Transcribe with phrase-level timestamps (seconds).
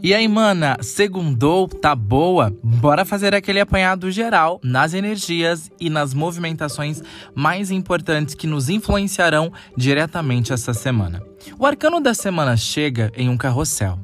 [0.00, 2.54] E aí, mana, segundou, tá boa?
[2.62, 7.02] Bora fazer aquele apanhado geral nas energias e nas movimentações
[7.34, 11.20] mais importantes que nos influenciarão diretamente essa semana.
[11.58, 13.98] O arcano da semana chega em um carrossel.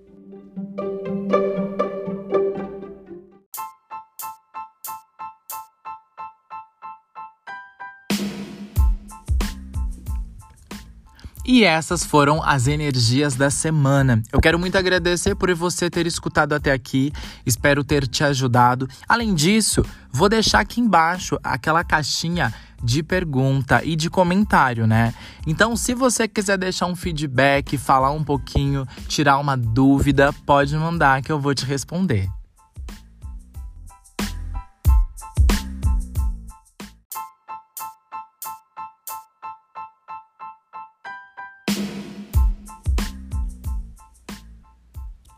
[11.52, 14.22] E essas foram as energias da semana.
[14.32, 17.12] Eu quero muito agradecer por você ter escutado até aqui.
[17.44, 18.88] Espero ter te ajudado.
[19.06, 25.12] Além disso, vou deixar aqui embaixo aquela caixinha de pergunta e de comentário, né?
[25.46, 31.20] Então, se você quiser deixar um feedback, falar um pouquinho, tirar uma dúvida, pode mandar
[31.20, 32.30] que eu vou te responder.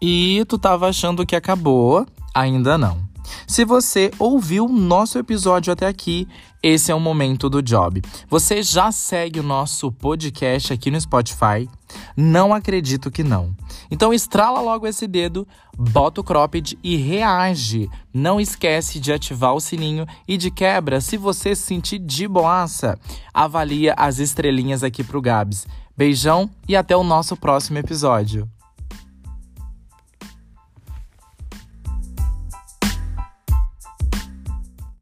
[0.06, 2.06] E tu tava achando que acabou?
[2.34, 2.98] Ainda não.
[3.46, 6.28] Se você ouviu nosso episódio até aqui,
[6.62, 8.02] esse é o momento do job.
[8.28, 11.66] Você já segue o nosso podcast aqui no Spotify?
[12.14, 13.56] Não acredito que não.
[13.90, 17.88] Então estrala logo esse dedo, bota o cropped e reage.
[18.12, 22.98] Não esquece de ativar o sininho e de quebra, se você se sentir de boaça,
[23.32, 25.66] avalia as estrelinhas aqui pro Gabs.
[25.96, 28.46] Beijão e até o nosso próximo episódio.